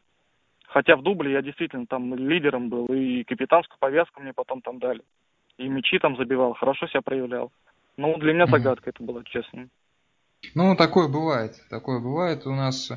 Хотя 0.66 0.96
в 0.96 1.02
дубле 1.02 1.32
я 1.32 1.42
действительно 1.42 1.86
там 1.86 2.14
лидером 2.14 2.68
был, 2.68 2.86
и 2.86 3.24
капитанскую 3.24 3.78
повязку 3.78 4.22
мне 4.22 4.32
потом 4.32 4.60
там 4.60 4.78
дали. 4.78 5.02
И 5.56 5.68
мячи 5.68 5.98
там 5.98 6.16
забивал, 6.16 6.52
хорошо 6.54 6.86
себя 6.86 7.00
проявлял. 7.00 7.50
Ну, 7.96 8.16
для 8.18 8.34
меня 8.34 8.46
загадка 8.46 8.90
это 8.90 9.02
была, 9.02 9.22
честно. 9.24 9.68
Ну, 10.54 10.76
такое 10.76 11.08
бывает, 11.08 11.56
такое 11.68 11.98
бывает. 11.98 12.46
У 12.46 12.54
нас 12.54 12.90
э, 12.90 12.96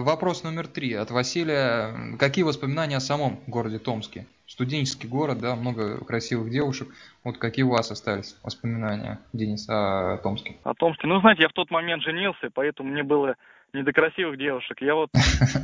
вопрос 0.00 0.42
номер 0.42 0.66
три 0.66 0.92
от 0.94 1.10
Василия. 1.12 2.16
Какие 2.18 2.44
воспоминания 2.44 2.96
о 2.96 3.00
самом 3.00 3.38
городе 3.46 3.78
Томске? 3.78 4.26
Студенческий 4.46 5.08
город, 5.08 5.38
да, 5.38 5.54
много 5.54 6.04
красивых 6.04 6.50
девушек. 6.50 6.88
Вот 7.22 7.38
какие 7.38 7.64
у 7.64 7.70
вас 7.70 7.92
остались 7.92 8.36
воспоминания, 8.42 9.20
Денис, 9.32 9.68
о 9.68 10.18
Томске? 10.18 10.56
О 10.64 10.74
Томске? 10.74 11.06
Ну, 11.06 11.20
знаете, 11.20 11.42
я 11.42 11.48
в 11.48 11.52
тот 11.52 11.70
момент 11.70 12.02
женился, 12.02 12.50
поэтому 12.52 12.90
мне 12.90 13.04
было 13.04 13.36
не 13.72 13.84
до 13.84 13.92
красивых 13.92 14.36
девушек. 14.36 14.80
Я 14.80 14.96
вот 14.96 15.10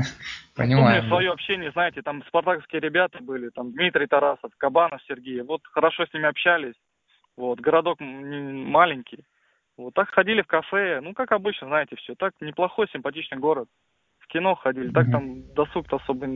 Понимаю. 0.55 1.01
помню 1.01 1.09
свое 1.09 1.33
общение, 1.33 1.73
знаете, 1.73 2.03
там 2.03 2.23
спартаковские 2.29 2.81
ребята 2.81 3.19
были, 3.21 3.49
там 3.49 3.73
Дмитрий 3.73 4.07
Тарасов, 4.07 4.53
Кабанов 4.59 5.01
Сергей. 5.09 5.43
Вот 5.43 5.63
хорошо 5.73 6.07
с 6.07 6.15
ними 6.15 6.29
общались. 6.29 6.77
Вот, 7.37 7.59
городок 7.59 7.99
маленький. 7.99 9.25
Вот 9.77 9.95
так 9.95 10.09
ходили 10.11 10.43
в 10.43 10.47
кафе, 10.47 11.01
ну, 11.03 11.13
как 11.13 11.33
обычно, 11.33 11.69
знаете, 11.69 11.97
все. 11.97 12.15
Так 12.15 12.33
неплохой, 12.41 12.89
симпатичный 12.93 13.39
город. 13.39 13.69
В 14.19 14.27
кино 14.29 14.55
ходили, 14.55 14.91
так 14.91 15.11
там 15.11 15.43
досуг-то 15.55 15.97
особо 15.97 16.27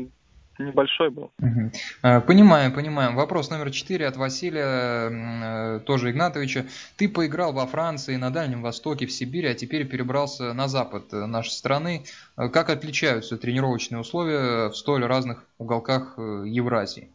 небольшой 0.59 1.11
был. 1.11 1.32
Угу. 1.38 2.20
Понимаем, 2.26 2.73
понимаем. 2.73 3.16
Вопрос 3.16 3.50
номер 3.50 3.70
четыре 3.70 4.06
от 4.06 4.16
Василия, 4.16 5.78
э, 5.78 5.80
тоже 5.80 6.11
Игнатовича. 6.11 6.66
Ты 6.97 7.09
поиграл 7.09 7.52
во 7.52 7.66
Франции, 7.66 8.16
на 8.16 8.30
Дальнем 8.30 8.62
Востоке, 8.62 9.06
в 9.06 9.12
Сибири, 9.12 9.49
а 9.49 9.54
теперь 9.54 9.88
перебрался 9.88 10.52
на 10.52 10.68
запад 10.68 11.11
нашей 11.12 11.50
страны. 11.50 12.04
Э, 12.37 12.49
как 12.49 12.68
отличаются 12.68 13.38
тренировочные 13.38 14.00
условия 14.00 14.68
в 14.68 14.76
столь 14.76 15.04
разных 15.06 15.47
уголках 15.59 16.18
Евразии? 16.18 17.11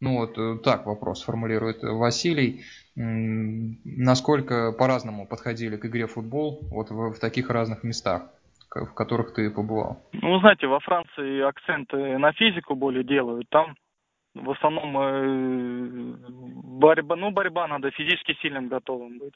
Ну 0.00 0.18
вот 0.18 0.62
так 0.62 0.86
вопрос 0.86 1.24
формулирует 1.24 1.82
Василий 1.82 2.62
насколько 2.96 4.72
по-разному 4.72 5.26
подходили 5.26 5.76
к 5.76 5.84
игре 5.84 6.06
в 6.06 6.12
футбол 6.12 6.60
вот 6.70 6.90
в, 6.90 7.12
в 7.12 7.20
таких 7.20 7.50
разных 7.50 7.84
местах, 7.84 8.30
в 8.74 8.94
которых 8.94 9.34
ты 9.34 9.50
побывал? 9.50 10.02
Ну, 10.12 10.40
знаете, 10.40 10.66
во 10.66 10.80
Франции 10.80 11.42
акценты 11.42 12.18
на 12.18 12.32
физику 12.32 12.74
более 12.74 13.04
делают. 13.04 13.48
Там 13.50 13.76
в 14.34 14.50
основном 14.50 14.98
э, 14.98 16.16
борьба, 16.28 17.16
ну, 17.16 17.30
борьба 17.30 17.66
надо 17.68 17.90
физически 17.90 18.36
сильным 18.40 18.68
готовым 18.68 19.18
быть. 19.18 19.34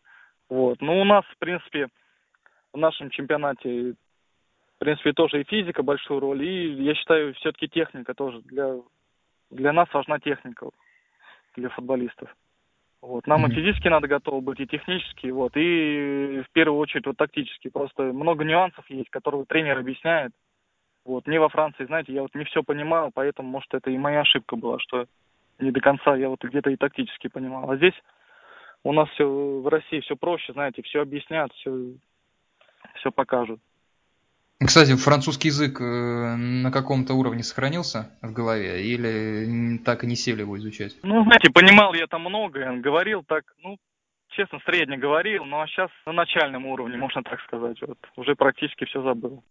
Вот. 0.49 0.81
Ну, 0.81 1.01
у 1.01 1.05
нас, 1.05 1.25
в 1.27 1.39
принципе, 1.39 1.89
в 2.73 2.79
нашем 2.79 3.11
чемпионате, 3.11 3.93
в 4.77 4.79
принципе, 4.79 5.13
тоже 5.13 5.43
и 5.43 5.45
физика 5.45 5.83
большую 5.83 6.21
роль, 6.21 6.43
и 6.43 6.83
я 6.83 6.95
считаю, 6.95 7.35
все-таки 7.35 7.69
техника 7.69 8.15
тоже. 8.15 8.41
Для, 8.43 8.75
для 9.51 9.73
нас 9.73 9.93
важна 9.93 10.19
техника, 10.19 10.69
для 11.57 11.69
футболистов. 11.71 12.35
Вот. 13.03 13.27
Нам 13.27 13.45
mm-hmm. 13.45 13.53
и 13.53 13.55
физически 13.55 13.89
надо 13.89 14.09
готово 14.09 14.41
быть, 14.41 14.61
и 14.61 14.67
технически, 14.67 15.29
вот, 15.29 15.53
и 15.57 16.43
в 16.47 16.53
первую 16.53 16.79
очередь 16.79 17.07
вот 17.07 17.17
тактически. 17.17 17.69
Просто 17.69 18.05
много 18.05 18.45
нюансов 18.45 18.89
есть, 18.91 19.11
которые 19.11 19.47
тренер 19.47 19.79
объясняет. 19.79 20.33
Вот. 21.05 21.27
Мне 21.27 21.41
во 21.41 21.49
Франции, 21.49 21.87
знаете, 21.87 22.13
я 22.13 22.23
вот 22.23 22.35
не 22.35 22.45
все 22.45 22.63
понимал, 22.63 23.11
поэтому, 23.13 23.49
может, 23.49 23.73
это 23.73 23.91
и 23.91 23.97
моя 23.97 24.21
ошибка 24.21 24.57
была, 24.57 24.79
что 24.79 25.07
не 25.59 25.71
до 25.71 25.81
конца 25.81 26.15
я 26.15 26.29
вот 26.29 26.45
где-то 26.45 26.71
и 26.71 26.77
тактически 26.77 27.29
понимал. 27.29 27.71
А 27.71 27.77
здесь 27.77 27.95
у 28.85 28.93
нас 28.93 29.09
все 29.11 29.25
в 29.25 29.67
России 29.69 30.01
все 30.01 30.17
проще, 30.17 30.53
знаете, 30.53 30.83
все 30.83 31.01
объяснят, 31.01 31.53
все, 31.55 31.95
все 32.97 33.11
покажут. 33.11 33.61
Кстати, 34.65 34.95
французский 34.95 35.49
язык 35.49 35.81
э, 35.81 35.85
на 36.37 36.71
каком-то 36.71 37.15
уровне 37.15 37.43
сохранился 37.43 38.11
в 38.21 38.33
голове 38.33 38.85
или 38.85 39.79
так 39.79 40.05
и 40.05 40.07
не 40.07 40.17
сели 40.17 40.43
его 40.43 40.59
изучать? 40.59 40.97
Ну, 41.03 41.25
знаете, 41.25 41.51
понимал 41.51 41.95
я 41.95 42.07
там 42.07 42.21
многое, 42.21 42.79
говорил 42.79 43.25
так, 43.27 43.45
ну, 43.63 43.79
честно, 44.29 44.61
средне 44.67 44.99
говорил, 44.99 45.47
ну 45.47 45.61
а 45.63 45.67
сейчас 45.67 45.91
на 46.05 46.13
начальном 46.13 46.67
уровне, 46.67 46.99
можно 46.99 47.23
так 47.23 47.41
сказать, 47.41 47.81
вот, 47.81 47.99
уже 48.17 48.35
практически 48.37 48.85
все 48.85 49.03
забыл. 49.03 49.43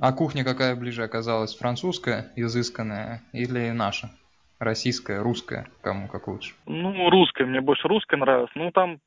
А 0.00 0.12
кухня 0.12 0.44
какая 0.44 0.76
ближе 0.76 1.02
оказалась? 1.02 1.56
Французская, 1.56 2.30
изысканная 2.36 3.22
или 3.32 3.70
наша? 3.70 4.10
Российская, 4.58 5.22
русская? 5.22 5.68
Кому 5.80 6.06
как 6.06 6.28
лучше? 6.28 6.54
Ну, 6.66 7.10
русская, 7.10 7.44
мне 7.46 7.60
больше 7.60 7.88
русская 7.88 8.16
нравилась. 8.16 8.50
Ну, 8.54 8.70
там, 8.70 9.00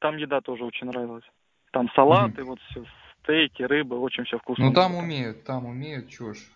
там 0.00 0.16
еда 0.16 0.40
тоже 0.40 0.64
очень 0.64 0.88
нравилась. 0.88 1.24
Там 1.72 1.88
салаты, 1.94 2.42
mm-hmm. 2.42 2.44
вот 2.44 2.58
все 2.70 2.84
стейки, 3.22 3.62
рыба, 3.62 3.94
очень 3.94 4.24
все 4.24 4.38
вкусно. 4.38 4.66
Ну 4.66 4.72
там 4.72 4.94
умеют, 4.94 5.44
там 5.44 5.66
умеют, 5.66 6.08
чушь. 6.08 6.52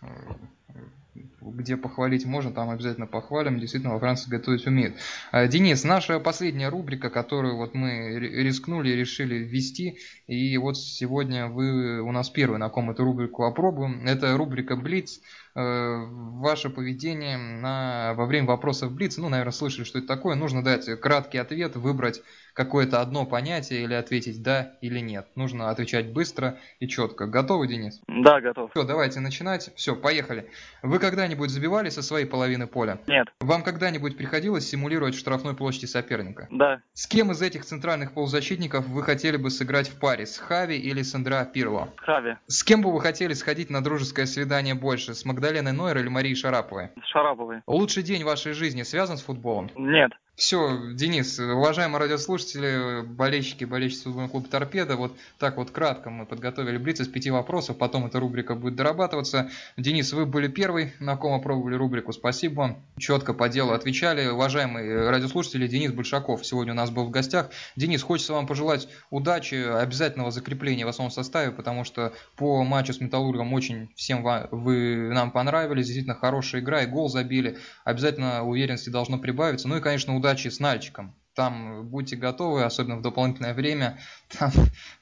Где 1.41 1.77
похвалить 1.77 2.25
можно, 2.25 2.51
там 2.51 2.69
обязательно 2.69 3.07
похвалим. 3.07 3.59
Действительно, 3.59 3.93
во 3.93 3.99
Франции 3.99 4.29
готовить 4.29 4.67
умеют. 4.67 4.95
А, 5.31 5.47
Денис, 5.47 5.83
наша 5.83 6.19
последняя 6.19 6.69
рубрика, 6.69 7.09
которую 7.09 7.55
вот 7.57 7.73
мы 7.73 8.19
рискнули 8.19 8.89
решили 8.89 9.35
ввести. 9.35 9.97
И 10.27 10.57
вот 10.57 10.77
сегодня 10.77 11.47
вы 11.47 12.01
у 12.01 12.11
нас 12.11 12.29
первый, 12.29 12.59
на 12.59 12.69
ком 12.69 12.91
эту 12.91 13.03
рубрику 13.03 13.45
опробуем. 13.45 14.05
Это 14.05 14.35
рубрика 14.37 14.75
Блиц. 14.75 15.21
э, 15.55 16.05
ваше 16.05 16.69
поведение 16.69 17.37
на, 17.37 18.13
во 18.15 18.25
время 18.25 18.47
вопросов 18.47 18.91
Блиц. 18.91 19.17
Ну, 19.17 19.29
наверное, 19.29 19.53
слышали, 19.53 19.85
что 19.85 19.99
это 19.99 20.07
такое. 20.07 20.35
Нужно 20.35 20.63
дать 20.63 20.85
краткий 20.99 21.39
ответ, 21.39 21.75
выбрать 21.75 22.21
какое-то 22.57 23.01
одно 23.01 23.27
понятие 23.27 23.83
или 23.83 23.93
ответить 23.93 24.41
да 24.41 24.73
или 24.81 24.99
нет. 24.99 25.27
Нужно 25.35 25.69
отвечать 25.69 26.11
быстро 26.11 26.57
и 26.79 26.87
четко. 26.87 27.27
Готовы, 27.27 27.67
Денис? 27.67 28.01
Да, 28.07 28.41
готов. 28.41 28.71
Все, 28.71 28.83
давайте 28.83 29.19
начинать. 29.19 29.71
Все, 29.75 29.95
поехали. 29.95 30.49
Вы 30.81 30.97
когда-нибудь 30.97 31.51
забивали 31.51 31.89
со 31.89 32.01
своей 32.01 32.25
половины 32.25 32.65
поля? 32.65 32.97
Нет. 33.05 33.27
Вам 33.39 33.61
когда-нибудь 33.61 34.17
приходилось 34.17 34.67
симулировать 34.67 35.13
в 35.13 35.19
штрафной 35.19 35.55
площади 35.55 35.85
соперника? 35.85 36.47
Да. 36.49 36.81
С 36.93 37.05
кем 37.05 37.31
из 37.31 37.43
этих 37.43 37.63
центральных 37.63 38.13
полузащитников 38.13 38.87
вы 38.87 39.03
хотели 39.03 39.37
бы 39.37 39.51
сыграть 39.51 39.89
в 39.89 39.99
паре? 39.99 40.25
С 40.25 40.39
Хави 40.39 40.77
или 40.77 41.03
с 41.03 41.13
Андреа 41.13 41.45
Пирло? 41.45 41.93
Хави. 41.97 42.37
С 42.47 42.63
кем 42.63 42.81
бы 42.81 42.91
вы 42.91 42.99
хотели 43.01 43.33
сходить 43.33 43.69
на 43.69 43.83
дружеское 43.83 44.25
свидание 44.25 44.73
больше? 44.73 45.13
С 45.13 45.25
Магдаленой 45.25 45.73
Нойер 45.73 45.99
или 45.99 46.07
Марией 46.07 46.35
Шараповой? 46.35 46.89
Шараповой. 47.05 47.61
Лучший 47.67 48.01
день 48.01 48.23
вашей 48.23 48.53
жизни 48.53 48.81
связан 48.81 49.17
с 49.17 49.21
футболом? 49.21 49.69
Нет. 49.75 50.11
Все, 50.37 50.93
Денис, 50.93 51.39
уважаемые 51.39 51.99
радиослушатели, 51.99 53.01
болельщики, 53.01 53.65
болельщицы 53.65 54.03
футбольного 54.03 54.29
клуба 54.29 54.47
«Торпеда», 54.47 54.95
вот 54.95 55.17
так 55.39 55.57
вот 55.57 55.71
кратко 55.71 56.11
мы 56.11 56.27
подготовили 56.27 56.77
блиц 56.77 56.99
из 56.99 57.07
пяти 57.07 57.31
вопросов, 57.31 57.79
потом 57.79 58.05
эта 58.05 58.19
рубрика 58.19 58.53
будет 58.53 58.75
дорабатываться. 58.75 59.49
Денис, 59.77 60.13
вы 60.13 60.27
были 60.27 60.47
первый, 60.47 60.93
на 60.99 61.17
ком 61.17 61.33
опробовали 61.33 61.73
рубрику, 61.73 62.13
спасибо 62.13 62.59
вам, 62.59 62.85
четко 62.99 63.33
по 63.33 63.49
делу 63.49 63.71
отвечали. 63.71 64.27
Уважаемые 64.27 65.09
радиослушатели, 65.09 65.65
Денис 65.65 65.91
Большаков 65.91 66.45
сегодня 66.45 66.73
у 66.73 66.75
нас 66.75 66.91
был 66.91 67.05
в 67.05 67.09
гостях. 67.09 67.49
Денис, 67.75 68.03
хочется 68.03 68.33
вам 68.33 68.45
пожелать 68.45 68.87
удачи, 69.09 69.55
обязательного 69.55 70.29
закрепления 70.29 70.85
в 70.85 70.89
основном 70.89 71.09
составе, 71.09 71.49
потому 71.49 71.83
что 71.83 72.13
по 72.35 72.63
матчу 72.63 72.93
с 72.93 73.01
«Металлургом» 73.01 73.53
очень 73.53 73.89
всем 73.95 74.21
вы 74.51 75.09
нам 75.11 75.31
понравились, 75.31 75.87
действительно 75.87 76.13
хорошая 76.13 76.61
игра 76.61 76.83
и 76.83 76.85
гол 76.85 77.09
забили, 77.09 77.57
обязательно 77.83 78.43
уверенности 78.43 78.91
должно 78.91 79.17
прибавиться. 79.17 79.67
Ну 79.67 79.77
и, 79.77 79.81
конечно, 79.81 80.15
удачи 80.15 80.26
удачи 80.27 80.49
с 80.49 80.59
Нальчиком. 80.59 81.15
Там 81.35 81.87
будьте 81.87 82.15
готовы, 82.17 82.63
особенно 82.63 82.97
в 82.97 83.01
дополнительное 83.01 83.53
время. 83.53 83.97
Там 84.39 84.51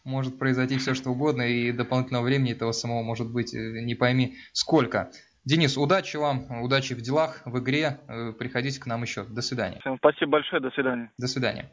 может 0.04 0.38
произойти 0.38 0.78
все 0.78 0.94
что 0.94 1.10
угодно, 1.12 1.42
и 1.42 1.72
дополнительного 1.72 2.24
времени 2.24 2.52
этого 2.52 2.74
самого 2.74 3.02
может 3.02 3.32
быть 3.32 3.54
э, 3.56 3.82
не 3.82 3.96
пойми 3.96 4.36
сколько. 4.54 5.10
Денис, 5.46 5.78
удачи 5.78 6.18
вам, 6.18 6.62
удачи 6.62 6.94
в 6.94 7.02
делах, 7.02 7.42
в 7.46 7.58
игре. 7.60 8.00
Э, 8.08 8.34
приходите 8.38 8.80
к 8.80 8.86
нам 8.86 9.02
еще. 9.02 9.24
До 9.24 9.42
свидания. 9.42 9.80
Всем 9.80 9.98
спасибо 9.98 10.32
большое, 10.34 10.62
до 10.62 10.70
свидания. 10.72 11.12
До 11.18 11.28
свидания. 11.28 11.72